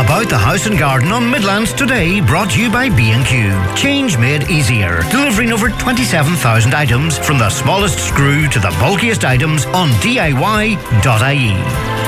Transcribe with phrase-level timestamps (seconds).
[0.00, 3.52] About the House and Garden on Midlands today, brought to you by B&Q.
[3.76, 5.02] Change made easier.
[5.10, 11.99] Delivering over 27,000 items from the smallest screw to the bulkiest items on DIY.ie.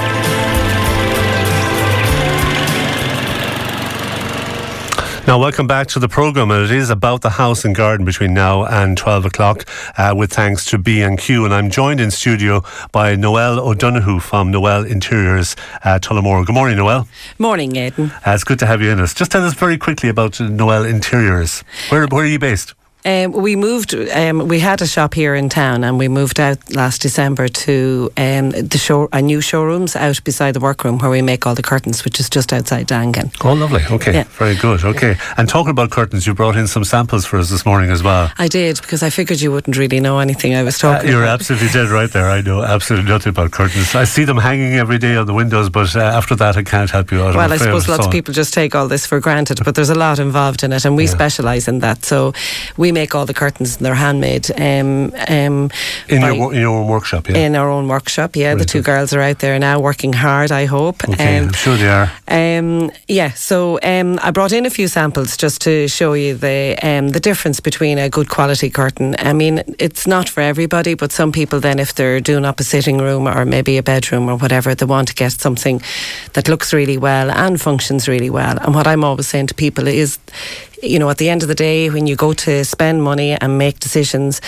[5.24, 6.50] Now, welcome back to the programme.
[6.50, 9.64] And it is about the house and garden between now and 12 o'clock,
[9.96, 11.44] uh, with thanks to B&Q.
[11.44, 15.54] And I'm joined in studio by Noelle O'Donoghue from Noelle Interiors,
[15.84, 16.44] uh, Tullamore.
[16.44, 17.06] Good morning, Noelle.
[17.38, 18.10] Morning, Aidan.
[18.10, 19.14] Uh, it's good to have you in us.
[19.14, 21.62] Just tell us very quickly about Noelle Interiors.
[21.88, 22.74] Where, where are you based?
[23.04, 23.94] Um, we moved.
[23.94, 28.12] Um, we had a shop here in town, and we moved out last December to
[28.16, 31.62] um, the show, a new showrooms out beside the workroom where we make all the
[31.62, 33.34] curtains, which is just outside Dangan.
[33.44, 33.82] Oh, lovely.
[33.90, 34.24] Okay, yeah.
[34.38, 34.84] very good.
[34.84, 38.02] Okay, and talking about curtains, you brought in some samples for us this morning as
[38.04, 38.30] well.
[38.38, 41.08] I did because I figured you wouldn't really know anything I was talking.
[41.08, 41.40] Uh, you're about.
[41.40, 42.30] absolutely dead right there.
[42.30, 43.96] I know absolutely nothing about curtains.
[43.96, 46.90] I see them hanging every day on the windows, but uh, after that, I can't
[46.90, 47.34] help you out.
[47.34, 49.96] Well, I suppose lots of people just take all this for granted, but there's a
[49.96, 51.10] lot involved in it, and we yeah.
[51.10, 52.04] specialise in that.
[52.04, 52.32] So
[52.76, 54.50] we make all the curtains and they're handmade.
[54.52, 55.70] Um, um,
[56.08, 57.38] in, your, in your own workshop, yeah?
[57.38, 58.54] In our own workshop, yeah.
[58.54, 58.86] the two good.
[58.86, 61.02] girls are out there now working hard, I hope.
[61.08, 62.12] Okay, um, I'm sure they are.
[62.28, 66.78] Um, yeah, so um, I brought in a few samples just to show you the
[66.82, 69.14] um, the difference between a good quality curtain.
[69.18, 72.64] I mean, it's not for everybody, but some people then, if they're doing up a
[72.64, 75.82] sitting room or maybe a bedroom or whatever, they want to get something
[76.32, 78.58] that looks really well and functions really well.
[78.58, 80.18] And what I'm always saying to people is,
[80.82, 83.56] you know, at the end of the day, when you go to spend money and
[83.56, 84.40] make decisions,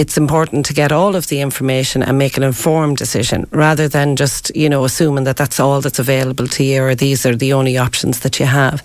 [0.00, 4.16] it's important to get all of the information and make an informed decision rather than
[4.16, 7.52] just, you know, assuming that that's all that's available to you or these are the
[7.52, 8.82] only options that you have.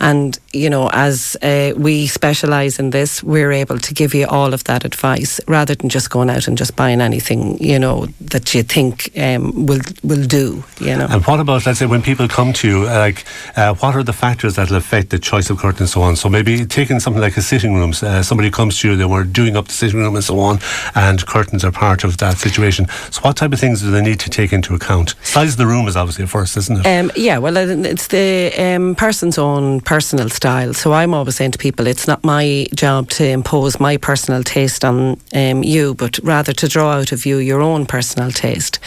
[0.00, 4.52] And, you know, as uh, we specialise in this, we're able to give you all
[4.52, 8.52] of that advice rather than just going out and just buying anything, you know, that
[8.52, 11.06] you think um, will will do, you know.
[11.08, 13.24] And what about, let's say, when people come to you, uh, like,
[13.56, 16.16] uh, what are the factors that will affect the choice of curtains and so on?
[16.16, 19.24] So maybe taking something like a sitting room, uh, somebody comes to you, they were
[19.24, 20.55] doing up the sitting room and so on,
[20.94, 22.86] and curtains are part of that situation.
[23.10, 25.14] So, what type of things do they need to take into account?
[25.22, 26.86] Size of the room is obviously a first, isn't it?
[26.86, 30.74] Um, yeah, well, it's the um, person's own personal style.
[30.74, 34.84] So, I'm always saying to people, it's not my job to impose my personal taste
[34.84, 38.78] on um, you, but rather to draw out of you your own personal taste.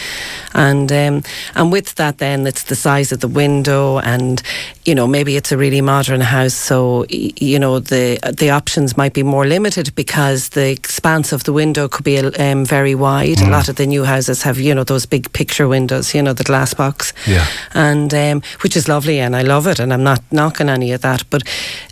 [0.53, 1.23] And um,
[1.55, 4.41] and with that, then it's the size of the window, and
[4.85, 9.13] you know maybe it's a really modern house, so you know the the options might
[9.13, 13.39] be more limited because the expanse of the window could be um, very wide.
[13.39, 13.47] Mm.
[13.47, 16.33] A lot of the new houses have you know those big picture windows, you know
[16.33, 20.03] the glass box, yeah, and um, which is lovely, and I love it, and I'm
[20.03, 21.41] not knocking any of that, but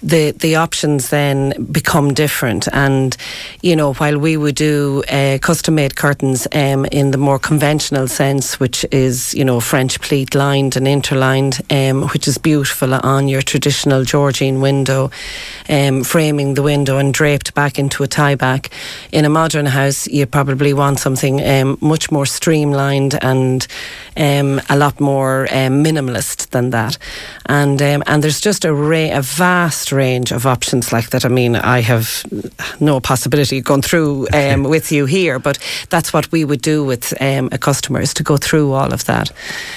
[0.04, 1.38] the the options then
[1.72, 3.16] become different, and
[3.62, 8.08] you know while we would do uh, custom made curtains um, in the more conventional
[8.08, 13.28] sense which is, you know, French pleat lined and interlined, um, which is beautiful on
[13.28, 15.10] your traditional Georgian window,
[15.70, 18.70] um, framing the window and draped back into a tie back.
[19.12, 23.68] In a modern house, you probably want something um, much more streamlined and
[24.18, 26.98] um, a lot more um, minimalist than that.
[27.46, 31.26] And um, and there's just a, ra- a vast range of options like that.
[31.26, 32.26] I mean, I have
[32.80, 35.58] no possibility of going through um, with you here, but
[35.90, 39.06] that's what we would do with um, a customer is to go through all of
[39.06, 39.32] that.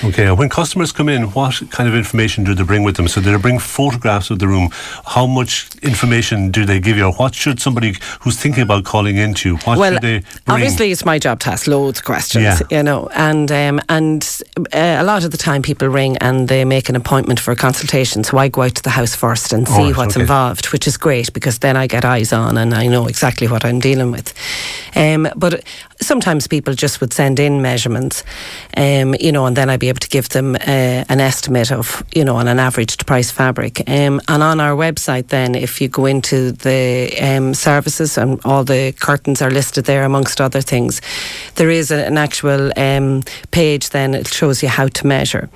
[0.05, 3.09] Okay, when customers come in, what kind of information do they bring with them?
[3.09, 4.71] So do they bring photographs of the room?
[5.07, 7.07] How much information do they give you?
[7.07, 9.57] Or what should somebody who's thinking about calling into?
[9.65, 10.25] What well, should they bring?
[10.49, 12.59] Obviously, it's my job to ask loads of questions, yeah.
[12.71, 14.41] you know, and um, and
[14.73, 17.57] uh, a lot of the time people ring and they make an appointment for a
[17.57, 18.25] consultation.
[18.25, 20.23] So I go out to the house first and see right, what's okay.
[20.23, 23.65] involved, which is great because then I get eyes on and I know exactly what
[23.65, 24.35] I'm dealing with.
[24.97, 25.63] Um, but
[26.01, 28.25] sometimes people just would send in measurements,
[28.77, 32.03] um, you know, and then I'd be able to give them uh, an estimate of,
[32.15, 33.89] you know, on an averaged price fabric.
[33.89, 38.65] Um, and on our website, then, if you go into the um, services and all
[38.65, 41.01] the curtains are listed there, amongst other things,
[41.57, 43.91] there is an actual um, page.
[43.91, 45.49] Then it shows you how to measure.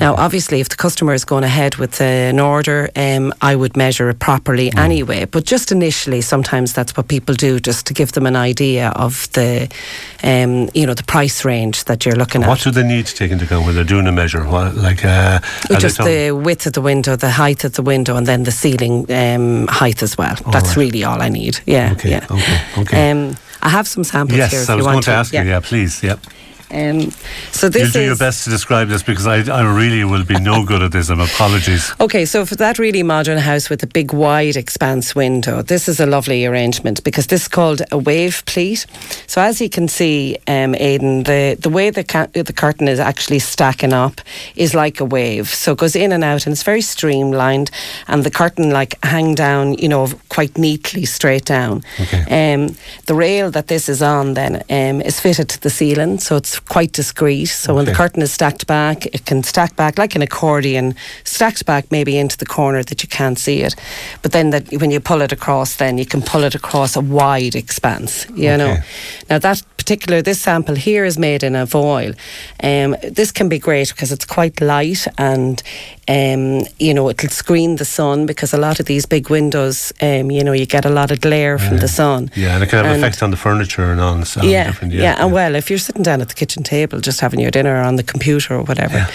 [0.00, 4.08] Now, obviously, if the customer is going ahead with an order, um, I would measure
[4.10, 4.78] it properly mm.
[4.78, 5.24] anyway.
[5.24, 9.30] But just initially, sometimes that's what people do, just to give them an idea of
[9.32, 9.68] the
[10.22, 12.48] um, you know, the price range that you're looking at.
[12.48, 14.44] What do they need to take into account when they're doing a measure?
[14.44, 15.40] What, like uh,
[15.78, 19.10] just the width of the window, the height of the window, and then the ceiling
[19.12, 20.36] um, height as well.
[20.44, 20.76] All That's right.
[20.78, 21.60] really all I need.
[21.66, 22.26] Yeah, okay, yeah.
[22.30, 23.10] Okay, okay.
[23.10, 24.60] Um, I have some samples yes, here.
[24.60, 25.42] Yes, I was going to, to ask yeah.
[25.42, 25.50] you.
[25.50, 26.02] Yeah, please.
[26.02, 26.20] Yep.
[26.70, 27.10] Um,
[27.52, 30.38] so this You'll do your best to describe this because I, I really will be
[30.38, 31.08] no good at this.
[31.10, 31.92] I'm apologies.
[32.00, 36.00] Okay, so for that really modern house with a big wide expanse window, this is
[36.00, 38.86] a lovely arrangement because this is called a wave pleat.
[39.26, 42.98] So as you can see, um, Aidan, the, the way the, ca- the curtain is
[42.98, 44.20] actually stacking up
[44.56, 45.48] is like a wave.
[45.48, 47.70] So it goes in and out and it's very streamlined
[48.06, 51.82] and the curtain like hang down, you know, quite neatly straight down.
[52.00, 52.54] Okay.
[52.54, 52.76] Um,
[53.06, 56.57] the rail that this is on then um, is fitted to the ceiling, so it's
[56.66, 57.46] quite discreet.
[57.46, 57.76] So okay.
[57.76, 60.94] when the curtain is stacked back, it can stack back like an accordion,
[61.24, 63.74] stacked back maybe into the corner that you can't see it.
[64.22, 67.00] But then that when you pull it across, then you can pull it across a
[67.00, 68.26] wide expanse.
[68.30, 68.56] You okay.
[68.56, 68.76] know,
[69.30, 72.12] now that particular this sample here is made in a voile.
[72.62, 75.62] Um, this can be great because it's quite light and
[76.08, 80.30] um, you know it'll screen the sun because a lot of these big windows, um,
[80.30, 81.68] you know, you get a lot of glare yeah.
[81.68, 82.30] from the sun.
[82.36, 84.88] Yeah, and it can have and effect on the furniture and on so yeah, yeah,
[84.88, 87.76] yeah, and well, if you're sitting down at the kitchen table just having your dinner
[87.76, 88.98] on the computer or whatever.
[88.98, 89.10] Yeah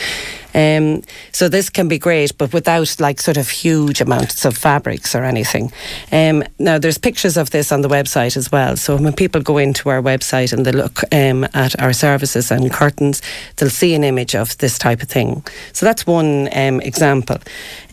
[0.54, 1.02] um,
[1.32, 5.24] so this can be great, but without like sort of huge amounts of fabrics or
[5.24, 5.72] anything.
[6.12, 8.78] Um, now there's pictures of this on the website as well.
[8.78, 12.72] So when people go into our website and they look um, at our services and
[12.72, 13.22] curtains,
[13.56, 15.44] they'll see an image of this type of thing.
[15.74, 17.38] So that's one um, example.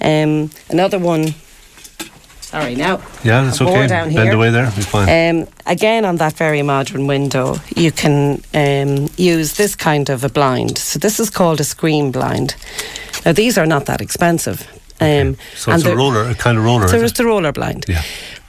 [0.00, 1.34] Um, another one
[2.50, 3.00] Sorry, now.
[3.22, 3.86] Yeah, that's okay.
[3.86, 4.24] Down here.
[4.24, 4.66] Bend away there.
[4.74, 5.08] Be fine.
[5.08, 10.28] Um, again, on that very modern window, you can um, use this kind of a
[10.28, 10.76] blind.
[10.78, 12.56] So this is called a screen blind.
[13.24, 14.66] Now these are not that expensive.
[15.00, 16.88] Um, So it's a roller, a kind of roller.
[16.88, 17.84] So it's the roller blind.
[17.88, 18.02] Yeah.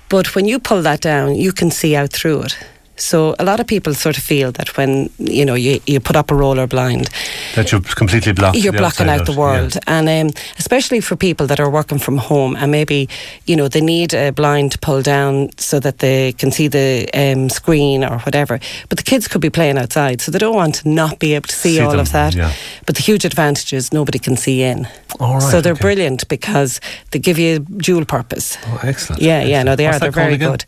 [0.09, 2.57] But when you pull that down, you can see out through it.
[3.01, 6.15] So a lot of people sort of feel that when you know you, you put
[6.15, 7.09] up a roller blind,
[7.56, 8.57] that you're completely blocked.
[8.57, 9.81] You're blocking out, out, the world, yeah.
[10.00, 13.09] and um, especially for people that are working from home and maybe
[13.45, 17.09] you know they need a blind to pull down so that they can see the
[17.13, 18.59] um, screen or whatever.
[18.89, 21.47] But the kids could be playing outside, so they don't want to not be able
[21.47, 22.36] to see, see all them, of that.
[22.36, 22.54] Yeah.
[22.86, 24.88] But the huge advantage is nobody can see in.
[25.19, 25.81] All right, so they're okay.
[25.81, 26.80] brilliant because
[27.12, 28.57] they give you dual purpose.
[28.65, 29.21] Oh, excellent.
[29.21, 29.50] Yeah, excellent.
[29.50, 30.00] yeah, no, they What's are.
[30.00, 30.65] They're very good.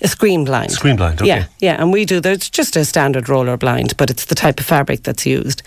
[0.00, 0.70] A screen blind.
[0.70, 1.28] Screen blind, okay.
[1.28, 2.20] Yeah, yeah, and we do.
[2.20, 5.62] There's just a standard roller blind, but it's the type of fabric that's used,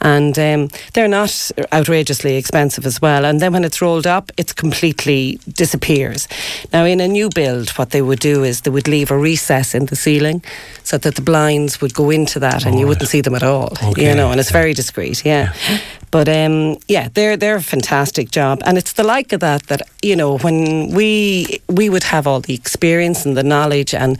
[0.00, 3.26] and um, they're not outrageously expensive as well.
[3.26, 6.28] And then when it's rolled up, it completely disappears.
[6.72, 9.74] Now, in a new build, what they would do is they would leave a recess
[9.74, 10.42] in the ceiling,
[10.82, 13.72] so that the blinds would go into that, and you wouldn't see them at all.
[13.82, 14.08] Okay.
[14.08, 15.24] You know, and it's very discreet.
[15.26, 15.52] Yeah.
[15.68, 15.78] yeah.
[16.14, 19.82] But um, yeah, they're they're a fantastic job, and it's the like of that that
[20.00, 24.18] you know when we we would have all the experience and the knowledge, and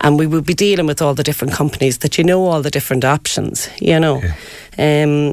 [0.00, 2.70] and we would be dealing with all the different companies that you know all the
[2.70, 4.22] different options, you know.
[4.78, 5.04] Yeah.
[5.04, 5.32] Um,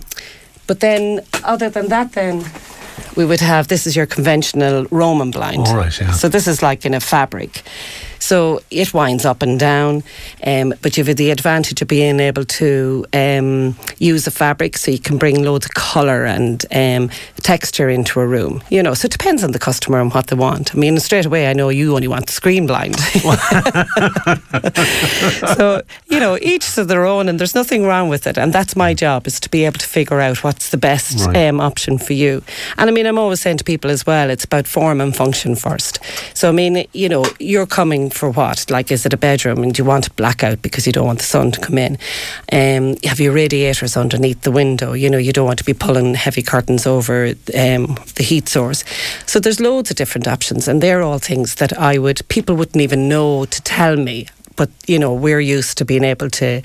[0.68, 2.46] but then, other than that, then
[3.16, 5.68] we would have this is your conventional Roman blind.
[5.68, 6.12] All right, yeah.
[6.12, 7.64] So this is like in a fabric.
[8.24, 10.02] So it winds up and down,
[10.48, 14.92] um, but you have the advantage of being able to um, use a fabric so
[14.92, 17.10] you can bring loads of colour and um,
[17.42, 18.64] texture into a room.
[18.70, 20.74] You know, so it depends on the customer and what they want.
[20.74, 22.98] I mean, straight away, I know you only want the screen blind.
[25.58, 28.38] so, you know, each to their own, and there's nothing wrong with it.
[28.38, 31.50] And that's my job, is to be able to figure out what's the best right.
[31.50, 32.42] um, option for you.
[32.78, 35.56] And I mean, I'm always saying to people as well, it's about form and function
[35.56, 36.00] first.
[36.34, 38.70] So, I mean, you know, you're coming for what?
[38.70, 41.20] Like, is it a bedroom and do you want a blackout because you don't want
[41.20, 41.98] the sun to come in?
[42.52, 44.94] Um, have your radiators underneath the window?
[44.94, 48.84] You know, you don't want to be pulling heavy curtains over um, the heat source.
[49.26, 52.82] So there's loads of different options, and they're all things that I would people wouldn't
[52.82, 54.28] even know to tell me.
[54.56, 56.62] But you know, we're used to being able to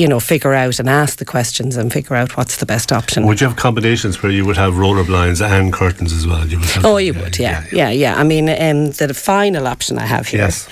[0.00, 3.26] you know, figure out and ask the questions and figure out what's the best option.
[3.26, 6.46] Would you have combinations where you would have roller blinds and curtains as well?
[6.46, 8.14] You oh, you yeah, would, yeah, yeah, yeah, yeah.
[8.16, 10.40] I mean, um, the final option I have here.
[10.40, 10.66] Yes.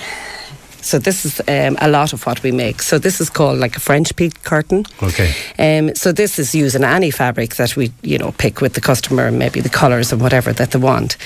[0.89, 2.81] So this is um, a lot of what we make.
[2.81, 4.87] So this is called like a French pleat curtain.
[5.03, 5.35] Okay.
[5.59, 9.31] Um, so this is using any fabric that we, you know, pick with the customer,
[9.31, 11.19] maybe the colours and whatever that they want.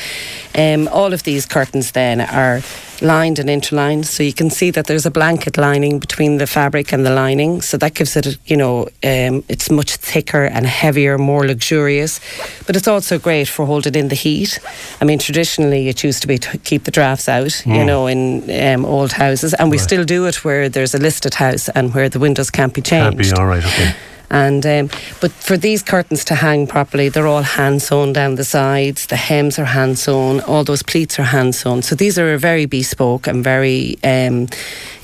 [0.58, 2.60] Um, all of these curtains then are
[3.02, 6.92] lined and interlined, so you can see that there's a blanket lining between the fabric
[6.92, 7.60] and the lining.
[7.60, 12.20] So that gives it, you know, um, it's much thicker and heavier, more luxurious.
[12.66, 14.58] But it's also great for holding in the heat.
[15.00, 17.76] I mean, traditionally it used to be to keep the drafts out, mm.
[17.76, 19.84] you know, in um, old houses, and we right.
[19.84, 23.18] still do it where there's a listed house and where the windows can't be changed.
[23.18, 23.64] Can't be all right.
[23.64, 23.94] Okay.
[24.32, 24.88] And um,
[25.20, 29.06] but for these curtains to hang properly, they're all hand sewn down the sides.
[29.06, 30.40] The hems are hand sewn.
[30.40, 31.82] All those pleats are hand sewn.
[31.82, 34.48] So these are a very bespoke and very, um,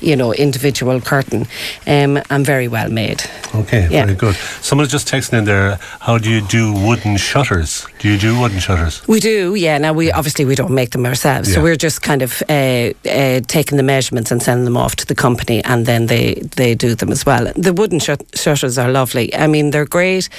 [0.01, 1.45] you know, individual curtain,
[1.85, 3.21] um, and very well made.
[3.53, 4.05] Okay, yeah.
[4.05, 4.35] very good.
[4.61, 5.77] Someone's just texting in there.
[5.99, 7.85] How do you do wooden shutters?
[7.99, 9.07] Do you do wooden shutters?
[9.07, 9.53] We do.
[9.53, 9.77] Yeah.
[9.77, 11.55] Now we obviously we don't make them ourselves, Yeah.
[11.55, 15.05] so we're just kind of uh, uh, taking the measurements and sending them off to
[15.05, 17.53] the company, and then they they do them as well.
[17.55, 19.18] The wooden shut- shutters are lovely.
[19.19, 20.29] I mean, they're great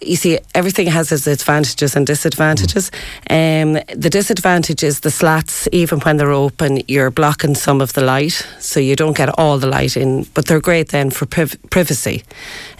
[0.00, 2.90] you see, everything has its advantages and disadvantages.
[3.30, 3.76] Mm.
[3.76, 8.02] Um, the disadvantage is the slats, even when they're open, you're blocking some of the
[8.02, 10.24] light, so you don't get all the light in.
[10.34, 12.24] But they're great then for priv- privacy.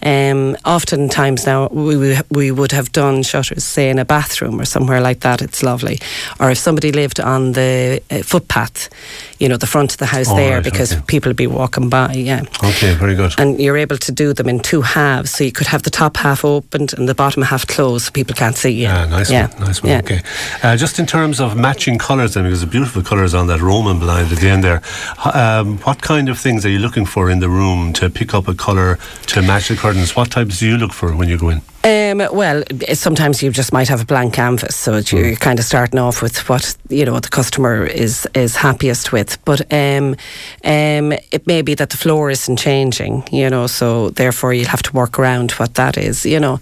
[0.07, 5.01] Um, oftentimes now, we, we would have done shutters, say, in a bathroom or somewhere
[5.01, 5.99] like that, it's lovely.
[6.39, 8.89] Or if somebody lived on the uh, footpath,
[9.41, 11.03] you know, the front of the house oh, there, right, because okay.
[11.09, 12.43] people would be walking by, yeah.
[12.63, 13.35] Okay, very good.
[13.39, 16.17] And you're able to do them in two halves, so you could have the top
[16.19, 18.83] half opened and the bottom half closed so people can't see you.
[18.83, 19.49] Yeah, nice yeah.
[19.49, 19.91] one, nice one.
[19.91, 19.99] Yeah.
[19.99, 20.23] Okay.
[20.63, 23.99] Uh, just in terms of matching colours, then, because the beautiful colours on that Roman
[23.99, 24.83] blind at the end there,
[25.35, 28.47] um, what kind of things are you looking for in the room to pick up
[28.47, 30.17] a colour to match the curtains?
[30.17, 31.63] What types do you look for when you go in?
[31.87, 32.65] Um, well,
[32.95, 35.39] sometimes you just might have a blank canvas, so you're mm.
[35.39, 39.39] kind of starting off with what you know the customer is is happiest with.
[39.45, 40.17] But um,
[40.65, 44.83] um, it may be that the floor isn't changing, you know, so therefore you'll have
[44.83, 46.59] to work around what that is, you know.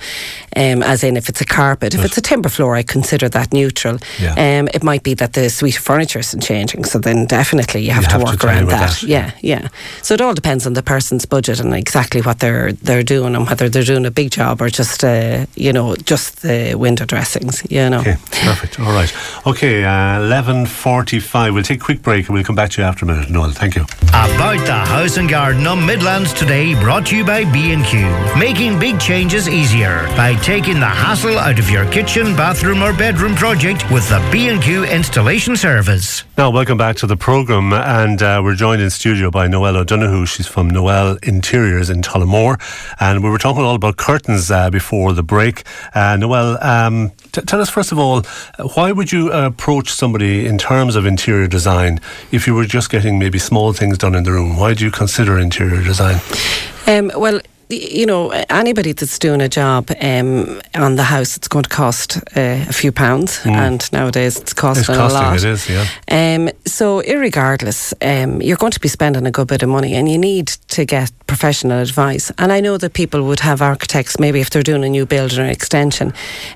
[0.57, 3.50] Um, as in, if it's a carpet, if it's a timber floor, I consider that
[3.50, 3.99] neutral.
[4.21, 4.33] Yeah.
[4.33, 7.93] Um, it might be that the suite of furniture isn't changing, so then definitely you
[7.93, 8.90] have, you to have work to around that.
[8.90, 9.02] that.
[9.02, 9.69] Yeah, yeah.
[10.02, 13.47] So it all depends on the person's budget and exactly what they're they're doing and
[13.47, 15.02] whether they're doing a big job or just.
[15.14, 18.00] Uh, you know, just the winter dressings, you know.
[18.00, 18.16] Okay,
[18.47, 18.80] perfect.
[18.80, 19.12] All right.
[19.47, 21.54] Okay, uh, 11.45.
[21.54, 23.30] We'll take a quick break and we'll come back to you after a minute.
[23.30, 23.83] Noelle, thank you.
[24.09, 28.38] About the House and Garden on Midlands today, brought to you by B&Q.
[28.38, 33.35] Making big changes easier by taking the hassle out of your kitchen, bathroom or bedroom
[33.35, 36.25] project with the B&Q installation service.
[36.37, 40.26] Now, welcome back to the programme and uh, we're joined in studio by Noelle O'Donoghue.
[40.26, 42.61] She's from Noelle Interiors in Tullamore
[43.00, 45.64] and we were talking all about curtains uh, before before the break.
[45.94, 48.23] Uh, Noelle, um, t- tell us first of all,
[48.75, 52.00] why would you approach somebody in terms of interior design
[52.32, 54.56] if you were just getting maybe small things done in the room?
[54.56, 56.20] Why do you consider interior design?
[56.87, 61.64] Um, well, you know, anybody that's doing a job um, on the house, it's going
[61.64, 63.50] to cost uh, a few pounds, mm.
[63.50, 65.37] and nowadays it's costing it's costing, a lot.
[65.37, 65.87] It is, yeah.
[66.11, 70.11] Um, so, irregardless, um, you're going to be spending a good bit of money, and
[70.11, 72.30] you need to get professional advice.
[72.38, 75.33] And I know that people would have architects, maybe if they're doing a new build
[75.33, 76.12] or an extension,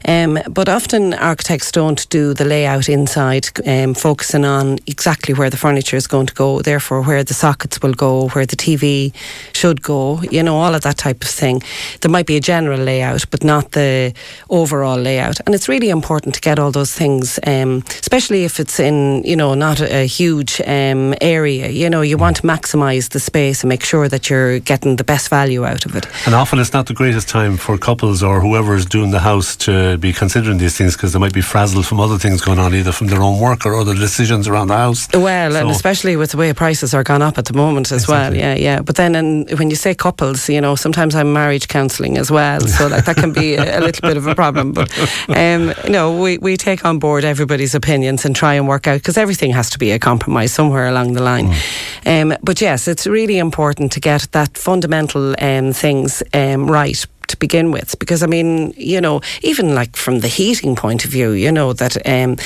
[0.06, 5.56] um, but often architects don't do the layout inside, um, focusing on exactly where the
[5.56, 9.12] furniture is going to go, therefore where the sockets will go, where the TV
[9.54, 10.20] should go.
[10.22, 11.62] You know, all of that type of thing.
[12.00, 14.12] There might be a general layout, but not the
[14.50, 15.40] overall layout.
[15.46, 19.36] And it's really important to get all those things, um, especially if it's in, you
[19.36, 21.68] know, not a, a huge um, area.
[21.68, 25.04] You know, you want to maximise the space and make sure that you're getting the
[25.04, 26.06] best value out of it.
[26.26, 29.56] And often it's not the greatest time for couples or whoever is doing the house
[29.56, 32.74] to be considering these things because they might be frazzled from other things going on,
[32.74, 35.08] either from their own work or other decisions around the house.
[35.14, 38.02] Well, so and especially with the way prices are gone up at the moment as
[38.02, 38.38] exactly.
[38.38, 38.46] well.
[38.48, 38.80] Yeah, yeah.
[38.82, 42.60] But then, and when you say couples, you know, sometimes I'm marriage counselling as well,
[42.60, 44.72] so like that can be a, a, little bit of a problem.
[44.72, 44.90] But
[45.28, 49.00] um, you know, we we take on board everybody's opinions and try and work out
[49.00, 51.48] because everything has to be a compromise somewhere along the line.
[51.48, 52.32] Mm.
[52.32, 57.36] Um, but yes, it's really important to get that fundamental um, things um, right to
[57.36, 57.98] begin with.
[57.98, 61.72] Because I mean you know even like from the heating point of view you know
[61.72, 62.36] that um,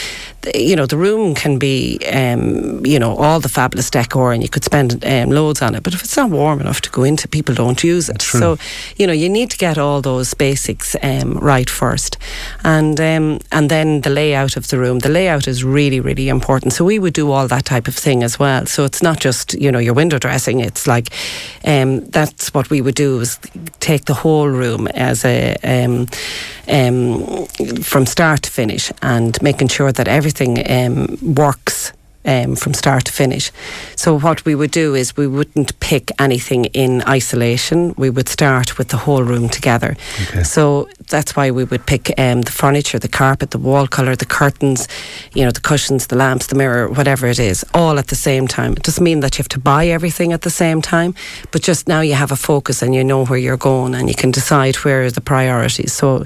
[0.43, 4.43] the, you know the room can be um, you know all the fabulous decor and
[4.43, 5.83] you could spend um, loads on it.
[5.83, 8.21] But if it's not warm enough to go into people don't use it.
[8.21, 8.41] True.
[8.41, 8.59] so
[8.97, 12.19] you know you need to get all those basics um, right first.
[12.65, 14.99] And um, and then the layout of the room.
[15.01, 16.73] The layout is really really important.
[16.73, 18.67] So we would do all that type of thing as well.
[18.67, 20.61] So it's not just you know your window dressing.
[20.61, 21.09] It's like
[21.65, 23.39] um, that's what we would do is
[23.81, 26.07] take the whole room room as a um,
[26.69, 27.47] um,
[27.83, 31.93] from start to finish and making sure that everything um, works
[32.25, 33.50] um, from start to finish.
[33.97, 37.95] So what we would do is we wouldn't pick anything in isolation.
[37.97, 39.97] We would start with the whole room together.
[40.23, 40.43] Okay.
[40.43, 44.26] So that's why we would pick um, the furniture, the carpet, the wall colour, the
[44.26, 44.88] curtains,
[45.35, 48.47] you know, the cushions, the lamps, the mirror, whatever it is, all at the same
[48.47, 48.73] time.
[48.73, 51.14] It doesn't mean that you have to buy everything at the same time,
[51.50, 54.14] but just now you have a focus and you know where you're going and you
[54.14, 55.93] can decide where are the priorities.
[55.93, 56.25] So,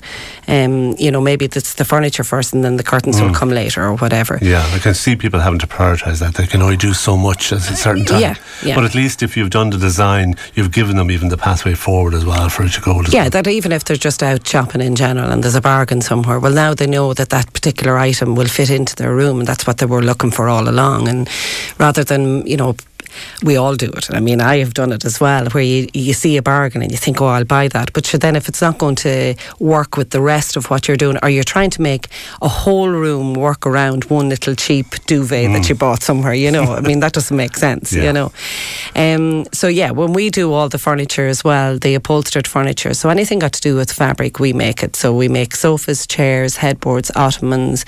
[0.48, 3.26] um, you know, maybe it's the furniture first and then the curtains mm.
[3.26, 4.38] will come later or whatever.
[4.42, 6.34] Yeah, I can see people having to prioritise that.
[6.34, 8.20] They can only do so much at a certain time.
[8.20, 8.74] Yeah, yeah.
[8.74, 12.14] But at least if you've done the design, you've given them even the pathway forward
[12.14, 13.02] as well for it to go.
[13.08, 13.30] Yeah, well.
[13.30, 16.52] that even if they're just out shopping in general and there's a bargain somewhere, well,
[16.52, 19.78] now they know that that particular item will fit into their room and that's what
[19.78, 21.08] they were looking for all along.
[21.08, 21.28] And
[21.78, 22.76] rather than, you know,
[23.42, 24.12] we all do it.
[24.12, 26.90] I mean, I have done it as well, where you, you see a bargain and
[26.90, 27.92] you think, oh, I'll buy that.
[27.92, 30.96] But sure, then if it's not going to work with the rest of what you're
[30.96, 32.08] doing, or you're trying to make
[32.42, 35.52] a whole room work around one little cheap duvet mm.
[35.54, 38.04] that you bought somewhere, you know, I mean, that doesn't make sense, yeah.
[38.04, 38.32] you know.
[38.94, 43.08] Um, so, yeah, when we do all the furniture as well, the upholstered furniture, so
[43.08, 44.96] anything got to do with fabric, we make it.
[44.96, 47.84] So we make sofas, chairs, headboards, ottomans,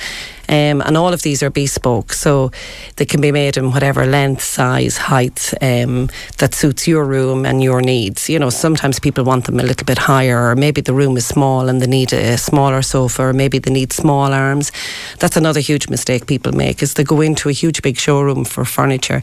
[0.49, 2.13] um, and all of these are bespoke.
[2.13, 2.51] So
[2.97, 7.63] they can be made in whatever length, size, height um, that suits your room and
[7.63, 8.29] your needs.
[8.29, 11.27] You know, sometimes people want them a little bit higher, or maybe the room is
[11.27, 14.73] small and they need a smaller sofa, or maybe they need small arms.
[15.19, 18.65] That's another huge mistake people make is they go into a huge big showroom for
[18.65, 19.23] furniture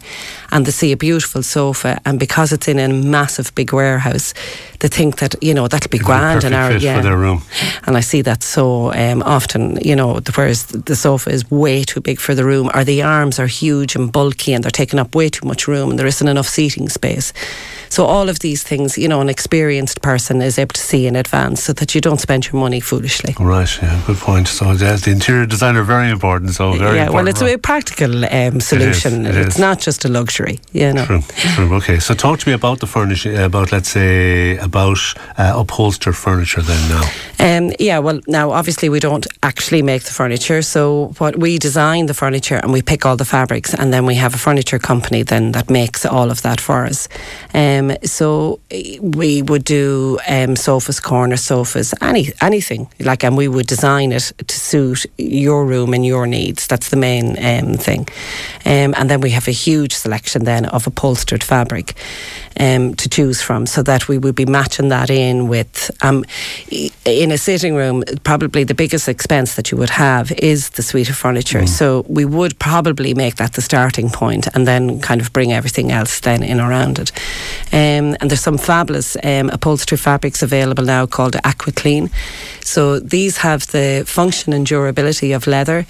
[0.51, 4.33] and they see a beautiful sofa, and because it's in a massive big warehouse,
[4.85, 7.01] they think that you know that'll be It'll grand be in our yeah.
[7.01, 7.41] their room.
[7.87, 9.77] And I see that so um, often.
[9.81, 13.39] You know, whereas the sofa is way too big for the room, or the arms
[13.39, 16.27] are huge and bulky, and they're taking up way too much room, and there isn't
[16.27, 17.33] enough seating space.
[17.89, 21.15] So all of these things, you know, an experienced person is able to see in
[21.15, 23.33] advance, so that you don't spend your money foolishly.
[23.39, 23.81] Right.
[23.81, 24.01] Yeah.
[24.05, 24.47] Good point.
[24.47, 26.51] So uh, the interior designer very important.
[26.51, 27.09] So very yeah.
[27.09, 29.25] Well, it's a practical um, solution.
[29.25, 29.61] It is, it it's is.
[29.61, 30.59] not just a luxury.
[30.73, 31.05] You know.
[31.05, 31.23] True.
[31.55, 31.73] True.
[31.75, 31.99] Okay.
[31.99, 33.33] So talk to me about the furniture.
[33.45, 37.03] About let's say about uh, upholstered furniture then now.
[37.39, 37.99] Um, yeah.
[37.99, 40.61] Well, now obviously we don't actually make the furniture.
[40.61, 44.15] So what we design the furniture and we pick all the fabrics, and then we
[44.15, 47.07] have a furniture company then that makes all of that for us.
[47.53, 53.47] Um, so eh, we would do um, sofas, corner sofas, any anything like, and we
[53.47, 56.67] would design it to suit your room and your needs.
[56.67, 58.07] That's the main um, thing.
[58.65, 61.93] Um, and then we have a huge selection then of upholstered fabric
[62.59, 66.23] um, to choose from, so that we would be matching that in with um,
[67.05, 68.03] in a sitting room.
[68.23, 71.63] Probably the biggest expense that you would have is the suite of furniture.
[71.63, 71.69] Mm.
[71.79, 71.85] So
[72.17, 76.19] we would probably make that the starting point, and then kind of bring everything else
[76.21, 77.11] then in around it.
[77.71, 82.09] Um, and there's some fabulous um, upholstery fabrics available now called AquaClean.
[82.63, 85.85] So these have the function and durability of leather,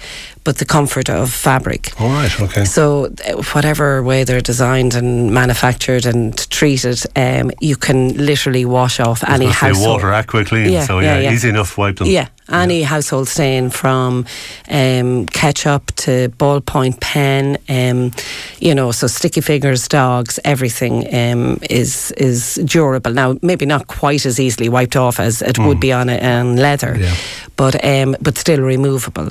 [0.46, 1.92] but the comfort of fabric.
[2.00, 2.64] All right, okay.
[2.64, 9.00] So uh, whatever way they're designed and manufactured and treated, um, you can literally wash
[9.00, 10.02] off any household.
[10.02, 12.06] water AquaClean, yeah, so yeah, yeah, easy enough to wipe them.
[12.06, 12.86] Yeah, any yeah.
[12.86, 14.24] household stain from
[14.70, 18.12] um, ketchup to ballpoint pen, um,
[18.60, 23.12] you know, so sticky fingers, dogs, everything um, is is durable.
[23.12, 25.66] Now, maybe not quite as easily wiped off as it mm.
[25.66, 27.14] would be on, a, on leather, yeah.
[27.56, 29.28] but um, but still removable.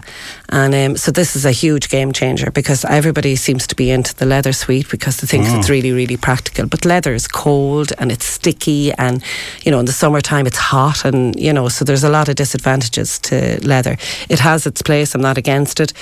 [0.50, 4.14] And um, so this is a huge game changer because everybody seems to be into
[4.16, 5.58] the leather suite because they think mm.
[5.58, 6.68] it's really really practical.
[6.68, 9.24] But leather is cold and it's sticky, and
[9.64, 12.36] you know, in the summertime it's hot, and you know, so there's a lot of
[12.36, 13.98] disadvantages to leather.
[14.30, 15.16] It has its place.
[15.16, 15.94] I'm not against it,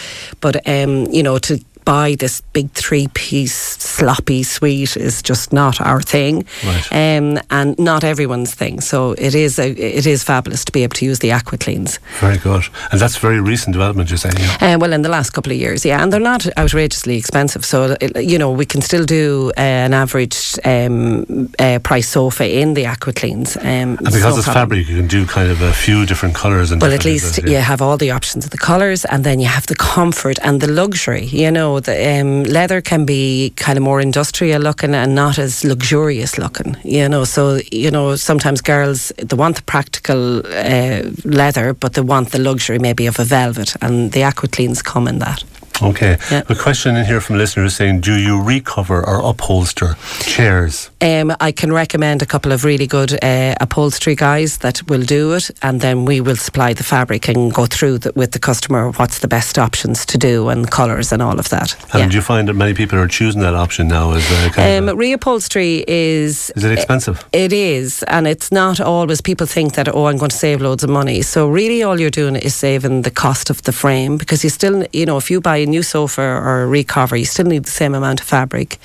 [0.42, 5.80] but um, you know to buy this big three piece sloppy suite is just not
[5.82, 6.91] our thing right.
[6.91, 10.96] um, and not everyone's thing so it is a, it is fabulous to be able
[10.96, 14.76] to use the AquaCleans very good and that's very recent development you're saying yeah?
[14.76, 17.96] Uh, well in the last couple of years yeah and they're not outrageously expensive so
[18.00, 22.74] it, you know we can still do uh, an average um, uh, price sofa in
[22.74, 24.54] the AquaCleans um, and because no it's problem.
[24.54, 27.50] fabric you can do kind of a few different colours and well at least yeah.
[27.50, 30.62] you have all the options of the colours and then you have the comfort and
[30.62, 35.15] the luxury you know the um, leather can be kind of more industrial looking and
[35.15, 36.75] not as luxurious looking.
[36.83, 42.01] You know, so you know sometimes girls they want the practical uh, leather, but they
[42.01, 45.43] want the luxury maybe of a velvet, and the AquaCleans come in that.
[45.81, 46.17] Okay.
[46.31, 46.43] Yeah.
[46.49, 50.89] A question in here from listeners saying, do you recover or upholster chairs?
[51.01, 55.33] Um, I can recommend a couple of really good uh, upholstery guys that will do
[55.33, 58.91] it, and then we will supply the fabric and go through the, with the customer
[58.91, 61.75] what's the best options to do and colours and all of that.
[61.93, 62.09] And yeah.
[62.09, 64.12] do you find that many people are choosing that option now?
[64.12, 64.23] As
[64.57, 67.25] um, reupholstery is is it expensive?
[67.33, 69.21] It is, and it's not always.
[69.21, 71.21] People think that oh, I'm going to save loads of money.
[71.21, 74.86] So really, all you're doing is saving the cost of the frame because you still,
[74.93, 77.71] you know, if you buy a new sofa or a recover, you still need the
[77.71, 78.78] same amount of fabric,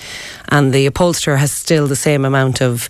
[0.49, 2.89] and the upholsterer has still the same amount of,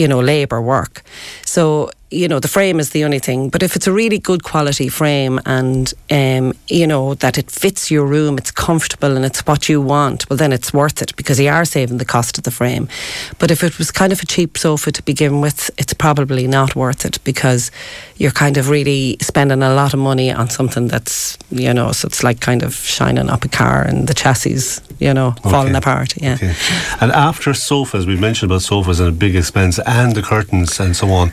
[0.00, 1.02] you know, labour work.
[1.44, 3.50] So you know, the frame is the only thing.
[3.50, 7.90] But if it's a really good quality frame and, um, you know, that it fits
[7.90, 11.38] your room, it's comfortable and it's what you want, well, then it's worth it because
[11.38, 12.88] you are saving the cost of the frame.
[13.38, 16.74] But if it was kind of a cheap sofa to begin with, it's probably not
[16.74, 17.70] worth it because
[18.16, 22.06] you're kind of really spending a lot of money on something that's, you know, so
[22.06, 25.50] it's like kind of shining up a car and the chassis, you know, okay.
[25.50, 26.16] falling apart.
[26.16, 26.34] Yeah.
[26.34, 26.54] Okay.
[27.00, 29.78] And after sofas, we mentioned about sofas and a big expense.
[29.90, 31.30] And the curtains and so on.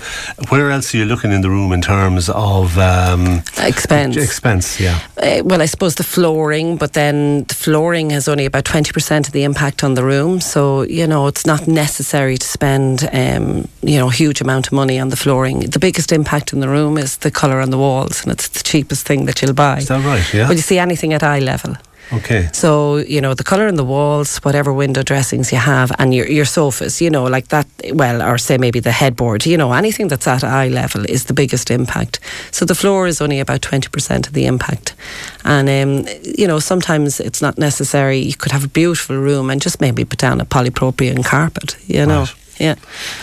[0.49, 4.17] Where else are you looking in the room in terms of um, expense?
[4.17, 4.99] Expense, yeah.
[5.17, 9.33] Uh, well, I suppose the flooring, but then the flooring has only about 20% of
[9.33, 10.41] the impact on the room.
[10.41, 14.73] So, you know, it's not necessary to spend, um, you know, a huge amount of
[14.73, 15.59] money on the flooring.
[15.59, 18.63] The biggest impact in the room is the colour on the walls, and it's the
[18.63, 19.77] cheapest thing that you'll buy.
[19.77, 20.33] Is that right?
[20.33, 20.47] Yeah.
[20.47, 21.75] Well, you see anything at eye level.
[22.11, 22.49] Okay.
[22.53, 26.27] So, you know, the colour in the walls, whatever window dressings you have, and your,
[26.27, 30.07] your sofas, you know, like that, well, or say maybe the headboard, you know, anything
[30.07, 32.19] that's at eye level is the biggest impact.
[32.51, 34.95] So the floor is only about 20% of the impact.
[35.43, 38.19] And, um, you know, sometimes it's not necessary.
[38.19, 42.05] You could have a beautiful room and just maybe put down a polypropylene carpet, you
[42.05, 42.21] know.
[42.21, 42.75] Right yeah.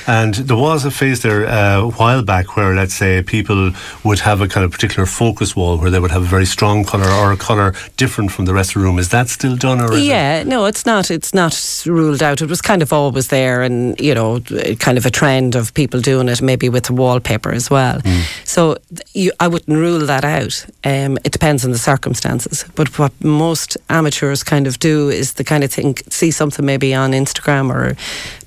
[0.07, 3.73] And there was a phase there uh, a while back where, let's say, people
[4.05, 6.85] would have a kind of particular focus wall where they would have a very strong
[6.85, 8.99] colour or a colour different from the rest of the room.
[8.99, 9.81] Is that still done?
[9.81, 10.47] Or yeah, it?
[10.47, 11.11] no, it's not.
[11.11, 11.55] It's not
[11.87, 12.43] ruled out.
[12.43, 14.41] It was kind of always there, and you know,
[14.79, 18.01] kind of a trend of people doing it, maybe with the wallpaper as well.
[18.01, 18.47] Mm.
[18.47, 18.77] So
[19.15, 20.67] you, I wouldn't rule that out.
[20.85, 22.65] Um, it depends on the circumstances.
[22.75, 26.95] But what most amateurs kind of do is the kind of thing, see something maybe
[26.95, 27.95] on Instagram or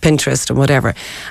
[0.01, 0.76] Pinterest and whatever,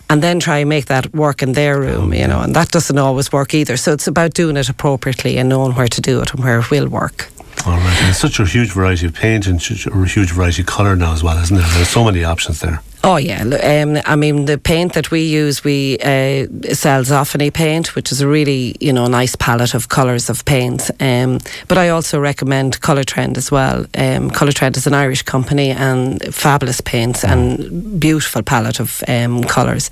[0.09, 2.99] and then try and make that work in their room, you know, and that doesn't
[2.99, 3.77] always work either.
[3.77, 6.71] So it's about doing it appropriately and knowing where to do it and where it
[6.71, 7.29] will work.
[7.65, 10.69] All right, and such a huge variety of paint and such a huge variety of
[10.69, 11.67] colour now as well, isn't there?
[11.75, 12.83] There's so many options there.
[13.09, 17.95] Oh yeah, um, I mean the paint that we use, we uh, sell Zoffany paint,
[17.95, 20.91] which is a really you know nice palette of colours of paints.
[20.99, 21.39] Um,
[21.69, 23.83] but I also recommend Colourtrend as well.
[23.95, 29.89] Um, Colourtrend is an Irish company and fabulous paints and beautiful palette of um, colours.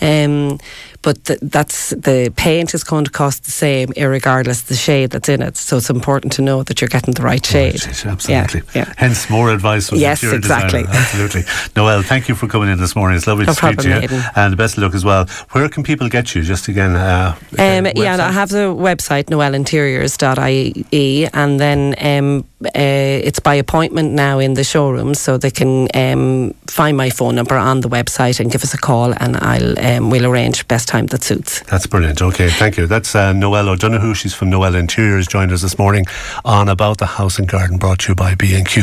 [0.00, 0.60] Um,
[1.04, 5.28] but th- that's the paint is going to cost the same, regardless the shade that's
[5.28, 5.56] in it.
[5.56, 7.84] So it's important to know that you're getting the right shade.
[7.84, 8.62] Right, absolutely.
[8.74, 8.94] Yeah, yeah.
[8.96, 10.82] Hence, more advice yes, exactly.
[10.82, 10.98] Designer.
[10.98, 11.42] Absolutely.
[11.76, 13.16] Noelle, thank you for coming in this morning.
[13.16, 15.26] It's lovely no to problem, speak to you, and the best of luck as well.
[15.52, 16.42] Where can people get you?
[16.42, 23.40] Just again, uh, um, yeah, I have the website noelleinteriors.ie, and then um, uh, it's
[23.40, 27.80] by appointment now in the showrooms, so they can um, find my phone number on
[27.80, 31.22] the website and give us a call, and I'll um, we'll arrange best time that
[31.22, 31.60] suits.
[31.70, 32.20] That's brilliant.
[32.20, 32.86] Okay, thank you.
[32.86, 34.14] That's uh, Noelle O'Donoghue.
[34.14, 35.26] She's from Noelle Interiors.
[35.26, 36.04] Joined us this morning
[36.44, 38.82] on about the house and garden, brought to you by B and Q.